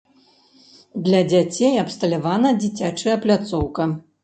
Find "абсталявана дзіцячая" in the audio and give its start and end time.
1.83-3.21